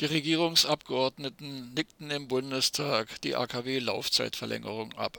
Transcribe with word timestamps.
Die 0.00 0.06
Regierungsabgeordneten 0.06 1.74
nickten 1.74 2.10
im 2.10 2.26
Bundestag 2.26 3.20
die 3.20 3.36
AKW-Laufzeitverlängerung 3.36 4.94
ab. 4.94 5.18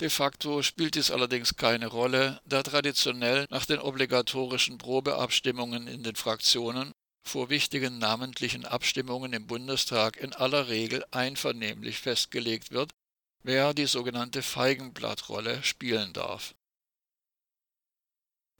De 0.00 0.10
facto 0.10 0.60
spielt 0.60 0.96
dies 0.96 1.10
allerdings 1.10 1.56
keine 1.56 1.86
Rolle, 1.86 2.42
da 2.44 2.62
traditionell 2.62 3.46
nach 3.48 3.64
den 3.64 3.78
obligatorischen 3.78 4.76
Probeabstimmungen 4.76 5.86
in 5.86 6.02
den 6.02 6.16
Fraktionen 6.16 6.92
vor 7.26 7.48
wichtigen 7.48 7.96
namentlichen 7.96 8.66
Abstimmungen 8.66 9.32
im 9.32 9.46
Bundestag 9.46 10.18
in 10.18 10.34
aller 10.34 10.68
Regel 10.68 11.06
einvernehmlich 11.10 12.00
festgelegt 12.00 12.70
wird, 12.70 12.90
wer 13.42 13.72
die 13.72 13.86
sogenannte 13.86 14.42
Feigenblattrolle 14.42 15.62
spielen 15.62 16.12
darf. 16.12 16.54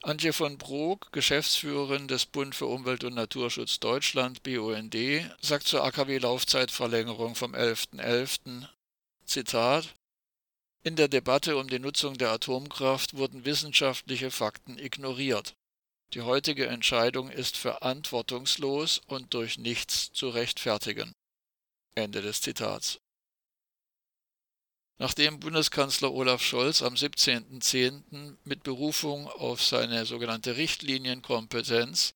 Antje 0.04 0.32
von 0.32 0.58
Brok, 0.58 1.12
Geschäftsführerin 1.12 2.08
des 2.08 2.26
Bund 2.26 2.56
für 2.56 2.66
Umwelt 2.66 3.04
und 3.04 3.14
Naturschutz 3.14 3.78
Deutschland 3.78 4.42
BUND, 4.42 4.96
sagt 5.40 5.68
zur 5.68 5.84
AKW-Laufzeitverlängerung 5.84 7.36
vom 7.36 7.54
11.11. 7.54 8.00
.11., 8.00 8.68
Zitat 9.26 9.94
In 10.82 10.96
der 10.96 11.06
Debatte 11.06 11.56
um 11.56 11.68
die 11.68 11.78
Nutzung 11.78 12.18
der 12.18 12.30
Atomkraft 12.30 13.16
wurden 13.16 13.44
wissenschaftliche 13.44 14.32
Fakten 14.32 14.76
ignoriert. 14.76 15.54
Die 16.14 16.22
heutige 16.22 16.66
Entscheidung 16.66 17.30
ist 17.30 17.56
verantwortungslos 17.56 19.02
und 19.06 19.32
durch 19.34 19.56
nichts 19.56 20.12
zu 20.12 20.30
rechtfertigen. 20.30 21.12
Ende 21.94 22.22
des 22.22 22.42
Zitats. 22.42 23.01
Nachdem 24.98 25.40
Bundeskanzler 25.40 26.12
Olaf 26.12 26.42
Scholz 26.42 26.82
am 26.82 26.94
17.10. 26.94 28.36
mit 28.44 28.62
Berufung 28.62 29.26
auf 29.28 29.62
seine 29.62 30.06
sogenannte 30.06 30.56
Richtlinienkompetenz 30.56 32.14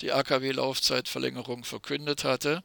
die 0.00 0.12
AKW-Laufzeitverlängerung 0.12 1.64
verkündet 1.64 2.24
hatte, 2.24 2.62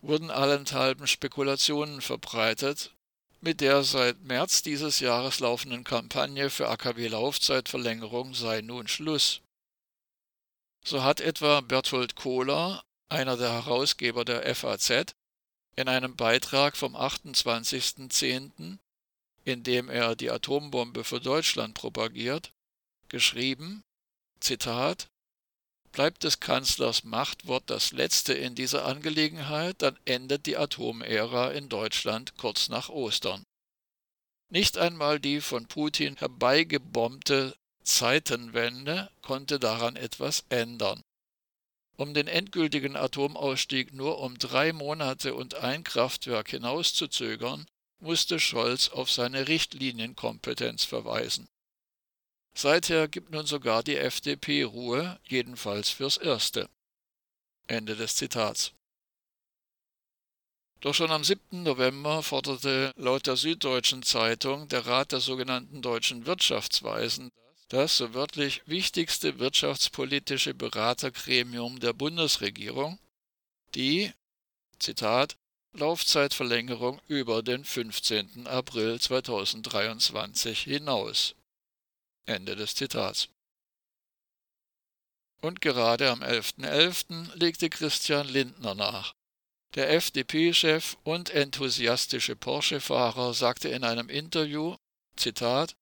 wurden 0.00 0.30
allenthalben 0.30 1.06
Spekulationen 1.06 2.00
verbreitet, 2.00 2.94
mit 3.40 3.60
der 3.60 3.82
seit 3.82 4.20
März 4.22 4.62
dieses 4.62 5.00
Jahres 5.00 5.40
laufenden 5.40 5.82
Kampagne 5.82 6.50
für 6.50 6.68
AKW-Laufzeitverlängerung 6.68 8.34
sei 8.34 8.60
nun 8.60 8.86
Schluss. 8.86 9.40
So 10.84 11.02
hat 11.02 11.20
etwa 11.20 11.60
Berthold 11.60 12.14
Kohler, 12.14 12.84
einer 13.08 13.36
der 13.36 13.52
Herausgeber 13.52 14.24
der 14.24 14.54
FAZ, 14.54 15.14
in 15.76 15.88
einem 15.88 16.16
Beitrag 16.16 16.76
vom 16.76 16.96
28.10., 16.96 18.78
in 19.44 19.62
dem 19.62 19.88
er 19.88 20.14
die 20.14 20.30
Atombombe 20.30 21.04
für 21.04 21.20
Deutschland 21.20 21.74
propagiert, 21.74 22.52
geschrieben, 23.08 23.82
Zitat, 24.40 25.08
Bleibt 25.90 26.24
des 26.24 26.40
Kanzlers 26.40 27.04
Machtwort 27.04 27.64
das 27.66 27.92
letzte 27.92 28.32
in 28.32 28.54
dieser 28.54 28.86
Angelegenheit, 28.86 29.82
dann 29.82 29.98
endet 30.06 30.46
die 30.46 30.56
Atomära 30.56 31.50
in 31.50 31.68
Deutschland 31.68 32.34
kurz 32.38 32.70
nach 32.70 32.88
Ostern. 32.88 33.42
Nicht 34.48 34.78
einmal 34.78 35.20
die 35.20 35.42
von 35.42 35.66
Putin 35.66 36.16
herbeigebombte 36.16 37.54
Zeitenwende 37.84 39.10
konnte 39.20 39.58
daran 39.58 39.96
etwas 39.96 40.44
ändern 40.48 41.02
um 42.02 42.14
den 42.14 42.26
endgültigen 42.26 42.96
Atomausstieg 42.96 43.94
nur 43.94 44.18
um 44.18 44.36
drei 44.36 44.72
Monate 44.72 45.34
und 45.34 45.54
ein 45.54 45.84
Kraftwerk 45.84 46.50
hinauszuzögern, 46.50 47.66
musste 48.00 48.40
Scholz 48.40 48.88
auf 48.88 49.10
seine 49.10 49.46
Richtlinienkompetenz 49.46 50.84
verweisen. 50.84 51.48
Seither 52.54 53.06
gibt 53.06 53.30
nun 53.30 53.46
sogar 53.46 53.84
die 53.84 53.96
FDP 53.96 54.64
Ruhe, 54.64 55.20
jedenfalls 55.28 55.90
fürs 55.90 56.16
Erste. 56.16 56.68
Ende 57.68 57.94
des 57.94 58.16
Zitats. 58.16 58.72
Doch 60.80 60.94
schon 60.94 61.12
am 61.12 61.22
7. 61.22 61.62
November 61.62 62.24
forderte 62.24 62.92
laut 62.96 63.28
der 63.28 63.36
Süddeutschen 63.36 64.02
Zeitung 64.02 64.66
der 64.66 64.84
Rat 64.86 65.12
der 65.12 65.20
sogenannten 65.20 65.80
deutschen 65.80 66.26
Wirtschaftsweisen 66.26 67.30
das 67.72 67.96
so 67.96 68.12
wörtlich 68.12 68.62
wichtigste 68.66 69.38
wirtschaftspolitische 69.38 70.52
Beratergremium 70.52 71.80
der 71.80 71.94
Bundesregierung, 71.94 72.98
die, 73.74 74.12
Zitat, 74.78 75.38
Laufzeitverlängerung 75.72 77.00
über 77.08 77.42
den 77.42 77.64
15. 77.64 78.46
April 78.46 79.00
2023 79.00 80.64
hinaus. 80.64 81.34
Ende 82.26 82.56
des 82.56 82.74
Zitats. 82.74 83.30
Und 85.40 85.62
gerade 85.62 86.10
am 86.10 86.22
11.11. 86.22 86.66
.11. 86.66 87.36
legte 87.36 87.70
Christian 87.70 88.28
Lindner 88.28 88.74
nach. 88.74 89.14
Der 89.74 89.90
FDP-Chef 89.90 90.98
und 91.04 91.30
enthusiastische 91.30 92.36
Porsche-Fahrer 92.36 93.32
sagte 93.32 93.70
in 93.70 93.82
einem 93.82 94.10
Interview, 94.10 94.76
Zitat, 95.16 95.74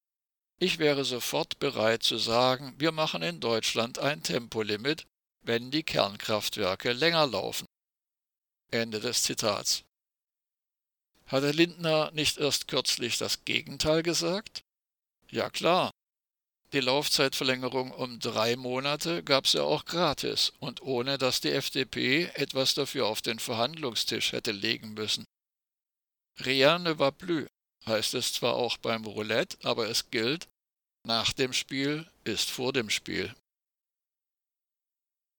ich 0.61 0.77
wäre 0.77 1.03
sofort 1.03 1.57
bereit 1.57 2.03
zu 2.03 2.17
sagen, 2.17 2.75
wir 2.77 2.91
machen 2.91 3.23
in 3.23 3.39
Deutschland 3.39 3.97
ein 3.97 4.21
Tempolimit, 4.21 5.07
wenn 5.41 5.71
die 5.71 5.81
Kernkraftwerke 5.81 6.93
länger 6.93 7.25
laufen. 7.25 7.65
Ende 8.69 8.99
des 8.99 9.23
Zitats. 9.23 9.83
Hat 11.25 11.41
der 11.41 11.53
Lindner 11.53 12.11
nicht 12.11 12.37
erst 12.37 12.67
kürzlich 12.67 13.17
das 13.17 13.43
Gegenteil 13.43 14.03
gesagt? 14.03 14.61
Ja 15.31 15.49
klar. 15.49 15.89
Die 16.73 16.79
Laufzeitverlängerung 16.79 17.89
um 17.89 18.19
drei 18.19 18.55
Monate 18.55 19.23
gab 19.23 19.45
es 19.45 19.53
ja 19.53 19.63
auch 19.63 19.83
gratis 19.83 20.53
und 20.59 20.83
ohne 20.83 21.17
dass 21.17 21.41
die 21.41 21.49
FDP 21.49 22.25
etwas 22.35 22.75
dafür 22.75 23.07
auf 23.07 23.23
den 23.23 23.39
Verhandlungstisch 23.39 24.31
hätte 24.31 24.51
legen 24.51 24.93
müssen. 24.93 25.25
Rien 26.39 26.83
ne 26.83 26.99
va 26.99 27.09
plus 27.09 27.47
heißt 27.87 28.13
es 28.13 28.33
zwar 28.33 28.55
auch 28.55 28.77
beim 28.77 29.05
Roulette, 29.05 29.57
aber 29.63 29.89
es 29.89 30.11
gilt, 30.11 30.47
nach 31.03 31.33
dem 31.33 31.53
Spiel 31.53 32.05
ist 32.23 32.49
vor 32.49 32.73
dem 32.73 32.89
Spiel. 32.89 33.33